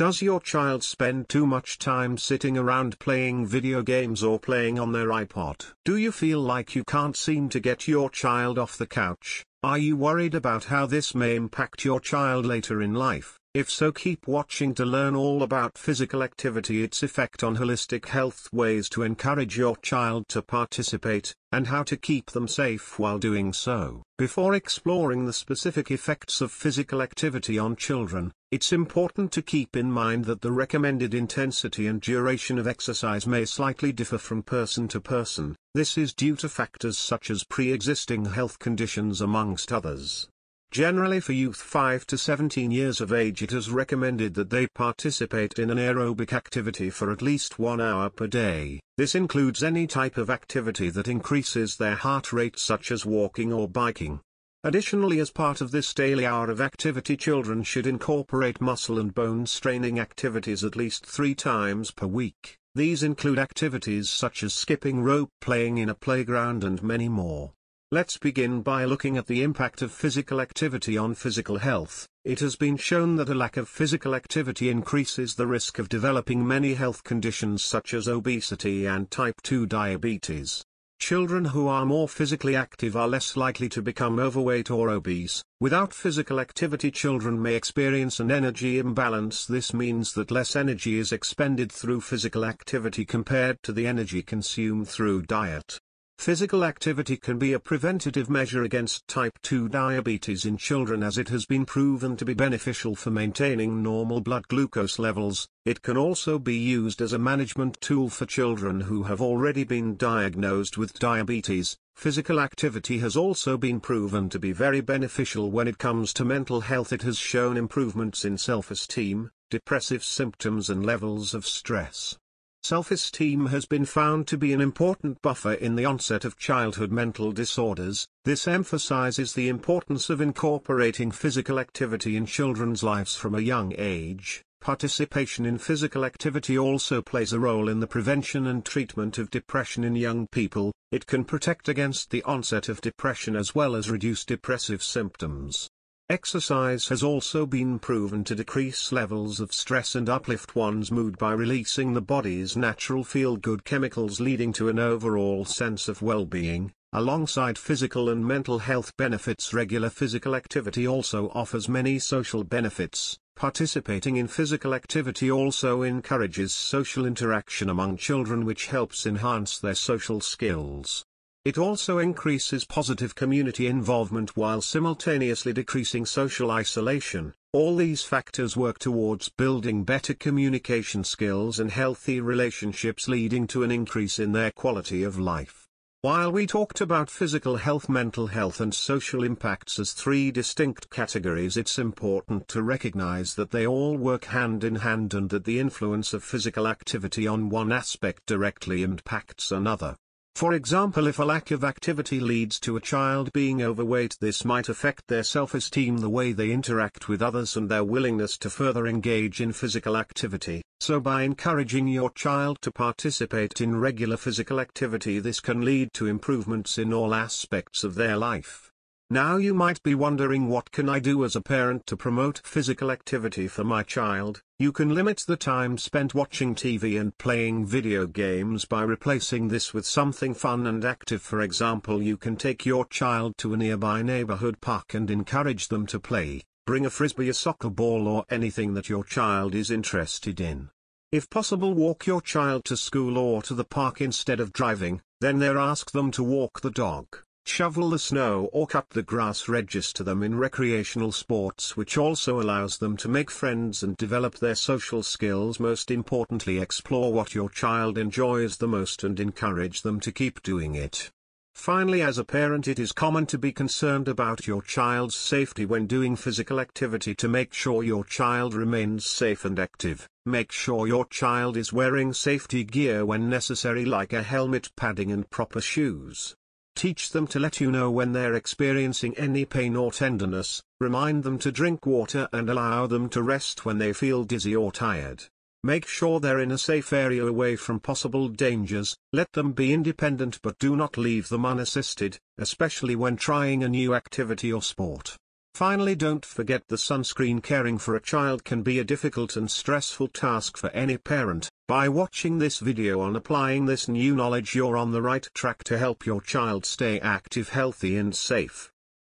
Does 0.00 0.22
your 0.22 0.40
child 0.40 0.82
spend 0.82 1.28
too 1.28 1.44
much 1.44 1.78
time 1.78 2.16
sitting 2.16 2.56
around 2.56 2.98
playing 3.00 3.44
video 3.44 3.82
games 3.82 4.22
or 4.22 4.38
playing 4.38 4.78
on 4.78 4.92
their 4.92 5.08
iPod? 5.08 5.74
Do 5.84 5.98
you 5.98 6.10
feel 6.10 6.40
like 6.40 6.74
you 6.74 6.84
can't 6.84 7.14
seem 7.14 7.50
to 7.50 7.60
get 7.60 7.86
your 7.86 8.08
child 8.08 8.58
off 8.58 8.78
the 8.78 8.86
couch? 8.86 9.44
Are 9.62 9.76
you 9.76 9.98
worried 9.98 10.34
about 10.34 10.64
how 10.64 10.86
this 10.86 11.14
may 11.14 11.36
impact 11.36 11.84
your 11.84 12.00
child 12.00 12.46
later 12.46 12.80
in 12.80 12.94
life? 12.94 13.38
If 13.52 13.68
so 13.68 13.92
keep 13.92 14.26
watching 14.26 14.74
to 14.76 14.86
learn 14.86 15.14
all 15.14 15.42
about 15.42 15.76
physical 15.76 16.22
activity 16.22 16.82
its 16.82 17.02
effect 17.02 17.44
on 17.44 17.58
holistic 17.58 18.06
health 18.06 18.48
ways 18.54 18.88
to 18.90 19.02
encourage 19.02 19.58
your 19.58 19.76
child 19.76 20.28
to 20.28 20.40
participate, 20.40 21.34
and 21.52 21.66
how 21.66 21.82
to 21.82 21.98
keep 21.98 22.30
them 22.30 22.48
safe 22.48 22.98
while 22.98 23.18
doing 23.18 23.52
so. 23.52 24.02
Before 24.16 24.54
exploring 24.54 25.26
the 25.26 25.34
specific 25.34 25.90
effects 25.90 26.40
of 26.40 26.52
physical 26.52 27.02
activity 27.02 27.58
on 27.58 27.76
children, 27.76 28.32
it's 28.50 28.72
important 28.72 29.30
to 29.30 29.42
keep 29.42 29.76
in 29.76 29.92
mind 29.92 30.24
that 30.24 30.40
the 30.40 30.50
recommended 30.50 31.14
intensity 31.14 31.86
and 31.86 32.00
duration 32.00 32.58
of 32.58 32.66
exercise 32.66 33.24
may 33.24 33.44
slightly 33.44 33.92
differ 33.92 34.18
from 34.18 34.42
person 34.42 34.88
to 34.88 35.00
person, 35.00 35.54
this 35.72 35.96
is 35.96 36.12
due 36.12 36.34
to 36.34 36.48
factors 36.48 36.98
such 36.98 37.30
as 37.30 37.44
pre-existing 37.44 38.24
health 38.24 38.58
conditions 38.58 39.20
amongst 39.20 39.72
others. 39.72 40.28
Generally 40.72 41.20
for 41.20 41.32
youth 41.32 41.56
5 41.56 42.06
to 42.06 42.18
17 42.18 42.72
years 42.72 43.00
of 43.00 43.12
age 43.12 43.40
it 43.42 43.52
is 43.52 43.70
recommended 43.70 44.34
that 44.34 44.50
they 44.50 44.66
participate 44.68 45.58
in 45.58 45.70
an 45.70 45.78
aerobic 45.78 46.32
activity 46.32 46.90
for 46.90 47.12
at 47.12 47.22
least 47.22 47.58
one 47.58 47.80
hour 47.80 48.10
per 48.10 48.26
day. 48.26 48.80
This 48.96 49.14
includes 49.14 49.62
any 49.62 49.86
type 49.86 50.16
of 50.16 50.28
activity 50.28 50.90
that 50.90 51.08
increases 51.08 51.76
their 51.76 51.94
heart 51.94 52.32
rate 52.32 52.58
such 52.58 52.90
as 52.90 53.06
walking 53.06 53.52
or 53.52 53.68
biking. 53.68 54.20
Additionally 54.62 55.20
as 55.20 55.30
part 55.30 55.62
of 55.62 55.70
this 55.70 55.94
daily 55.94 56.26
hour 56.26 56.50
of 56.50 56.60
activity 56.60 57.16
children 57.16 57.62
should 57.62 57.86
incorporate 57.86 58.60
muscle 58.60 58.98
and 58.98 59.14
bone 59.14 59.46
straining 59.46 59.98
activities 59.98 60.62
at 60.62 60.76
least 60.76 61.06
three 61.06 61.34
times 61.34 61.90
per 61.90 62.06
week. 62.06 62.58
These 62.74 63.02
include 63.02 63.38
activities 63.38 64.10
such 64.10 64.42
as 64.42 64.52
skipping 64.52 65.02
rope 65.02 65.30
playing 65.40 65.78
in 65.78 65.88
a 65.88 65.94
playground 65.94 66.62
and 66.62 66.82
many 66.82 67.08
more. 67.08 67.54
Let's 67.90 68.18
begin 68.18 68.60
by 68.60 68.84
looking 68.84 69.16
at 69.16 69.28
the 69.28 69.42
impact 69.42 69.80
of 69.80 69.92
physical 69.92 70.42
activity 70.42 70.98
on 70.98 71.14
physical 71.14 71.56
health. 71.56 72.06
It 72.26 72.40
has 72.40 72.54
been 72.54 72.76
shown 72.76 73.16
that 73.16 73.30
a 73.30 73.34
lack 73.34 73.56
of 73.56 73.66
physical 73.66 74.14
activity 74.14 74.68
increases 74.68 75.36
the 75.36 75.46
risk 75.46 75.78
of 75.78 75.88
developing 75.88 76.46
many 76.46 76.74
health 76.74 77.02
conditions 77.02 77.64
such 77.64 77.94
as 77.94 78.06
obesity 78.06 78.84
and 78.84 79.10
type 79.10 79.40
2 79.42 79.64
diabetes. 79.64 80.66
Children 81.00 81.46
who 81.46 81.66
are 81.66 81.86
more 81.86 82.06
physically 82.06 82.54
active 82.54 82.94
are 82.94 83.08
less 83.08 83.34
likely 83.34 83.70
to 83.70 83.80
become 83.80 84.18
overweight 84.18 84.70
or 84.70 84.90
obese. 84.90 85.42
Without 85.58 85.94
physical 85.94 86.38
activity 86.38 86.90
children 86.90 87.40
may 87.40 87.54
experience 87.54 88.20
an 88.20 88.30
energy 88.30 88.78
imbalance 88.78 89.46
this 89.46 89.72
means 89.72 90.12
that 90.12 90.30
less 90.30 90.54
energy 90.54 90.98
is 90.98 91.10
expended 91.10 91.72
through 91.72 92.02
physical 92.02 92.44
activity 92.44 93.06
compared 93.06 93.60
to 93.62 93.72
the 93.72 93.86
energy 93.86 94.22
consumed 94.22 94.88
through 94.88 95.22
diet. 95.22 95.80
Physical 96.20 96.64
activity 96.64 97.16
can 97.16 97.38
be 97.38 97.54
a 97.54 97.58
preventative 97.58 98.28
measure 98.28 98.62
against 98.62 99.08
type 99.08 99.38
2 99.40 99.70
diabetes 99.70 100.44
in 100.44 100.58
children 100.58 101.02
as 101.02 101.16
it 101.16 101.30
has 101.30 101.46
been 101.46 101.64
proven 101.64 102.14
to 102.18 102.26
be 102.26 102.34
beneficial 102.34 102.94
for 102.94 103.10
maintaining 103.10 103.82
normal 103.82 104.20
blood 104.20 104.46
glucose 104.48 104.98
levels. 104.98 105.48
It 105.64 105.80
can 105.80 105.96
also 105.96 106.38
be 106.38 106.58
used 106.58 107.00
as 107.00 107.14
a 107.14 107.18
management 107.18 107.80
tool 107.80 108.10
for 108.10 108.26
children 108.26 108.82
who 108.82 109.04
have 109.04 109.22
already 109.22 109.64
been 109.64 109.96
diagnosed 109.96 110.76
with 110.76 110.98
diabetes. 110.98 111.78
Physical 111.94 112.38
activity 112.38 112.98
has 112.98 113.16
also 113.16 113.56
been 113.56 113.80
proven 113.80 114.28
to 114.28 114.38
be 114.38 114.52
very 114.52 114.82
beneficial 114.82 115.50
when 115.50 115.66
it 115.66 115.78
comes 115.78 116.12
to 116.12 116.24
mental 116.26 116.60
health. 116.60 116.92
It 116.92 117.00
has 117.00 117.16
shown 117.16 117.56
improvements 117.56 118.26
in 118.26 118.36
self-esteem, 118.36 119.30
depressive 119.48 120.04
symptoms 120.04 120.68
and 120.68 120.84
levels 120.84 121.32
of 121.32 121.46
stress. 121.46 122.18
Self-esteem 122.62 123.46
has 123.46 123.64
been 123.64 123.86
found 123.86 124.26
to 124.28 124.36
be 124.36 124.52
an 124.52 124.60
important 124.60 125.22
buffer 125.22 125.54
in 125.54 125.76
the 125.76 125.86
onset 125.86 126.24
of 126.24 126.36
childhood 126.36 126.92
mental 126.92 127.32
disorders. 127.32 128.06
This 128.24 128.46
emphasizes 128.46 129.32
the 129.32 129.48
importance 129.48 130.10
of 130.10 130.20
incorporating 130.20 131.10
physical 131.10 131.58
activity 131.58 132.16
in 132.16 132.26
children's 132.26 132.82
lives 132.82 133.16
from 133.16 133.34
a 133.34 133.40
young 133.40 133.74
age. 133.78 134.44
Participation 134.60 135.46
in 135.46 135.56
physical 135.56 136.04
activity 136.04 136.58
also 136.58 137.00
plays 137.00 137.32
a 137.32 137.40
role 137.40 137.66
in 137.66 137.80
the 137.80 137.86
prevention 137.86 138.46
and 138.46 138.62
treatment 138.62 139.16
of 139.16 139.30
depression 139.30 139.82
in 139.82 139.96
young 139.96 140.26
people. 140.30 140.70
It 140.92 141.06
can 141.06 141.24
protect 141.24 141.66
against 141.66 142.10
the 142.10 142.22
onset 142.24 142.68
of 142.68 142.82
depression 142.82 143.36
as 143.36 143.54
well 143.54 143.74
as 143.74 143.90
reduce 143.90 144.26
depressive 144.26 144.82
symptoms. 144.82 145.70
Exercise 146.10 146.88
has 146.88 147.04
also 147.04 147.46
been 147.46 147.78
proven 147.78 148.24
to 148.24 148.34
decrease 148.34 148.90
levels 148.90 149.38
of 149.38 149.52
stress 149.52 149.94
and 149.94 150.08
uplift 150.08 150.56
one's 150.56 150.90
mood 150.90 151.16
by 151.18 151.30
releasing 151.30 151.94
the 151.94 152.00
body's 152.00 152.56
natural 152.56 153.04
feel-good 153.04 153.64
chemicals 153.64 154.18
leading 154.18 154.52
to 154.52 154.68
an 154.68 154.80
overall 154.80 155.44
sense 155.44 155.86
of 155.86 156.02
well-being. 156.02 156.72
Alongside 156.92 157.56
physical 157.56 158.08
and 158.08 158.26
mental 158.26 158.58
health 158.58 158.96
benefits 158.96 159.54
regular 159.54 159.88
physical 159.88 160.34
activity 160.34 160.84
also 160.84 161.28
offers 161.32 161.68
many 161.68 162.00
social 162.00 162.42
benefits. 162.42 163.16
Participating 163.36 164.16
in 164.16 164.26
physical 164.26 164.74
activity 164.74 165.30
also 165.30 165.82
encourages 165.82 166.52
social 166.52 167.06
interaction 167.06 167.70
among 167.70 167.96
children 167.96 168.44
which 168.44 168.66
helps 168.66 169.06
enhance 169.06 169.60
their 169.60 169.76
social 169.76 170.20
skills. 170.20 171.04
It 171.42 171.56
also 171.56 171.96
increases 171.96 172.66
positive 172.66 173.14
community 173.14 173.66
involvement 173.66 174.36
while 174.36 174.60
simultaneously 174.60 175.54
decreasing 175.54 176.04
social 176.04 176.50
isolation. 176.50 177.32
All 177.54 177.76
these 177.76 178.02
factors 178.02 178.58
work 178.58 178.78
towards 178.78 179.30
building 179.30 179.82
better 179.84 180.12
communication 180.12 181.02
skills 181.02 181.58
and 181.58 181.70
healthy 181.70 182.20
relationships 182.20 183.08
leading 183.08 183.46
to 183.46 183.62
an 183.62 183.70
increase 183.70 184.18
in 184.18 184.32
their 184.32 184.50
quality 184.50 185.02
of 185.02 185.18
life. 185.18 185.66
While 186.02 186.30
we 186.30 186.46
talked 186.46 186.82
about 186.82 187.08
physical 187.08 187.56
health, 187.56 187.88
mental 187.88 188.26
health 188.26 188.60
and 188.60 188.74
social 188.74 189.24
impacts 189.24 189.78
as 189.78 189.92
three 189.92 190.30
distinct 190.30 190.90
categories 190.90 191.56
it's 191.56 191.78
important 191.78 192.48
to 192.48 192.62
recognize 192.62 193.34
that 193.36 193.50
they 193.50 193.66
all 193.66 193.96
work 193.96 194.26
hand 194.26 194.62
in 194.62 194.74
hand 194.74 195.14
and 195.14 195.30
that 195.30 195.44
the 195.44 195.58
influence 195.58 196.12
of 196.12 196.22
physical 196.22 196.68
activity 196.68 197.26
on 197.26 197.48
one 197.48 197.72
aspect 197.72 198.26
directly 198.26 198.82
impacts 198.82 199.50
another. 199.50 199.96
For 200.34 200.54
example 200.54 201.06
if 201.06 201.18
a 201.18 201.24
lack 201.24 201.50
of 201.50 201.64
activity 201.64 202.18
leads 202.18 202.58
to 202.60 202.76
a 202.76 202.80
child 202.80 203.32
being 203.32 203.62
overweight 203.62 204.16
this 204.20 204.44
might 204.44 204.68
affect 204.68 205.06
their 205.06 205.22
self-esteem 205.22 205.98
the 205.98 206.08
way 206.08 206.32
they 206.32 206.50
interact 206.50 207.08
with 207.08 207.20
others 207.20 207.56
and 207.56 207.68
their 207.68 207.84
willingness 207.84 208.38
to 208.38 208.50
further 208.50 208.86
engage 208.86 209.40
in 209.40 209.52
physical 209.52 209.96
activity. 209.96 210.62
So 210.80 210.98
by 210.98 211.24
encouraging 211.24 211.88
your 211.88 212.10
child 212.10 212.62
to 212.62 212.70
participate 212.72 213.60
in 213.60 213.76
regular 213.76 214.16
physical 214.16 214.60
activity 214.60 215.18
this 215.18 215.40
can 215.40 215.62
lead 215.62 215.92
to 215.94 216.06
improvements 216.06 216.78
in 216.78 216.92
all 216.92 217.14
aspects 217.14 217.84
of 217.84 217.96
their 217.96 218.16
life. 218.16 218.69
Now 219.12 219.38
you 219.38 219.54
might 219.54 219.82
be 219.82 219.96
wondering 219.96 220.46
what 220.46 220.70
can 220.70 220.88
I 220.88 221.00
do 221.00 221.24
as 221.24 221.34
a 221.34 221.40
parent 221.40 221.84
to 221.88 221.96
promote 221.96 222.42
physical 222.44 222.92
activity 222.92 223.48
for 223.48 223.64
my 223.64 223.82
child, 223.82 224.40
you 224.56 224.70
can 224.70 224.94
limit 224.94 225.24
the 225.26 225.36
time 225.36 225.78
spent 225.78 226.14
watching 226.14 226.54
TV 226.54 227.00
and 227.00 227.18
playing 227.18 227.66
video 227.66 228.06
games 228.06 228.66
by 228.66 228.82
replacing 228.84 229.48
this 229.48 229.74
with 229.74 229.84
something 229.84 230.32
fun 230.32 230.64
and 230.64 230.84
active. 230.84 231.22
For 231.22 231.40
example 231.40 232.00
you 232.00 232.16
can 232.16 232.36
take 232.36 232.64
your 232.64 232.84
child 232.84 233.36
to 233.38 233.52
a 233.52 233.56
nearby 233.56 234.02
neighborhood 234.02 234.60
park 234.60 234.94
and 234.94 235.10
encourage 235.10 235.66
them 235.66 235.86
to 235.86 235.98
play, 235.98 236.44
bring 236.64 236.86
a 236.86 236.90
frisbee 236.90 237.28
a 237.28 237.34
soccer 237.34 237.68
ball 237.68 238.06
or 238.06 238.24
anything 238.30 238.74
that 238.74 238.88
your 238.88 239.02
child 239.02 239.56
is 239.56 239.72
interested 239.72 240.40
in. 240.40 240.70
If 241.10 241.28
possible 241.28 241.74
walk 241.74 242.06
your 242.06 242.20
child 242.22 242.64
to 242.66 242.76
school 242.76 243.18
or 243.18 243.42
to 243.42 243.54
the 243.54 243.64
park 243.64 244.00
instead 244.00 244.38
of 244.38 244.52
driving, 244.52 245.02
then 245.20 245.40
there 245.40 245.58
ask 245.58 245.90
them 245.90 246.12
to 246.12 246.22
walk 246.22 246.60
the 246.60 246.70
dog 246.70 247.08
shovel 247.50 247.90
the 247.90 247.98
snow 247.98 248.48
or 248.52 248.64
cut 248.64 248.88
the 248.90 249.02
grass 249.02 249.48
register 249.48 250.04
them 250.04 250.22
in 250.22 250.38
recreational 250.38 251.10
sports 251.10 251.76
which 251.76 251.98
also 251.98 252.40
allows 252.40 252.78
them 252.78 252.96
to 252.96 253.08
make 253.08 253.28
friends 253.28 253.82
and 253.82 253.96
develop 253.96 254.36
their 254.36 254.54
social 254.54 255.02
skills 255.02 255.58
most 255.58 255.90
importantly 255.90 256.60
explore 256.60 257.12
what 257.12 257.34
your 257.34 257.50
child 257.50 257.98
enjoys 257.98 258.58
the 258.58 258.68
most 258.68 259.02
and 259.02 259.18
encourage 259.18 259.82
them 259.82 259.98
to 259.98 260.12
keep 260.12 260.40
doing 260.44 260.76
it. 260.76 261.10
Finally 261.56 262.00
as 262.02 262.18
a 262.18 262.24
parent 262.24 262.68
it 262.68 262.78
is 262.78 262.92
common 262.92 263.26
to 263.26 263.36
be 263.36 263.50
concerned 263.50 264.06
about 264.06 264.46
your 264.46 264.62
child's 264.62 265.16
safety 265.16 265.66
when 265.66 265.88
doing 265.88 266.14
physical 266.14 266.60
activity 266.60 267.16
to 267.16 267.28
make 267.28 267.52
sure 267.52 267.82
your 267.82 268.04
child 268.04 268.54
remains 268.54 269.04
safe 269.04 269.44
and 269.44 269.58
active. 269.58 270.08
Make 270.24 270.52
sure 270.52 270.86
your 270.86 271.04
child 271.06 271.56
is 271.56 271.72
wearing 271.72 272.12
safety 272.12 272.62
gear 272.62 273.04
when 273.04 273.28
necessary 273.28 273.84
like 273.84 274.12
a 274.12 274.22
helmet 274.22 274.70
padding 274.76 275.10
and 275.10 275.28
proper 275.28 275.60
shoes. 275.60 276.36
Teach 276.80 277.10
them 277.10 277.26
to 277.26 277.38
let 277.38 277.60
you 277.60 277.70
know 277.70 277.90
when 277.90 278.12
they're 278.12 278.32
experiencing 278.32 279.14
any 279.18 279.44
pain 279.44 279.76
or 279.76 279.92
tenderness, 279.92 280.62
remind 280.80 281.24
them 281.24 281.38
to 281.40 281.52
drink 281.52 281.84
water 281.84 282.26
and 282.32 282.48
allow 282.48 282.86
them 282.86 283.10
to 283.10 283.22
rest 283.22 283.66
when 283.66 283.76
they 283.76 283.92
feel 283.92 284.24
dizzy 284.24 284.56
or 284.56 284.72
tired. 284.72 285.24
Make 285.62 285.86
sure 285.86 286.20
they're 286.20 286.40
in 286.40 286.50
a 286.50 286.56
safe 286.56 286.90
area 286.94 287.26
away 287.26 287.56
from 287.56 287.80
possible 287.80 288.28
dangers, 288.28 288.96
let 289.12 289.30
them 289.32 289.52
be 289.52 289.74
independent 289.74 290.40
but 290.40 290.58
do 290.58 290.74
not 290.74 290.96
leave 290.96 291.28
them 291.28 291.44
unassisted, 291.44 292.18
especially 292.38 292.96
when 292.96 293.16
trying 293.16 293.62
a 293.62 293.68
new 293.68 293.94
activity 293.94 294.50
or 294.50 294.62
sport. 294.62 295.18
Finally 295.54 295.94
don't 295.94 296.24
forget 296.24 296.66
the 296.68 296.76
sunscreen 296.76 297.42
caring 297.42 297.76
for 297.76 297.94
a 297.94 298.00
child 298.00 298.44
can 298.44 298.62
be 298.62 298.78
a 298.78 298.84
difficult 298.84 299.36
and 299.36 299.50
stressful 299.50 300.08
task 300.08 300.56
for 300.56 300.70
any 300.70 300.96
parent. 300.96 301.50
By 301.68 301.88
watching 301.88 302.38
this 302.38 302.60
video 302.60 303.00
on 303.00 303.14
applying 303.14 303.66
this 303.66 303.86
new 303.86 304.16
knowledge 304.16 304.54
you're 304.54 304.76
on 304.76 304.90
the 304.90 305.02
right 305.02 305.28
track 305.34 305.62
to 305.64 305.78
help 305.78 306.06
your 306.06 306.20
child 306.20 306.64
stay 306.64 306.98
active 307.00 307.50
healthy 307.50 307.96
and 307.96 308.14
safe. 308.14 308.72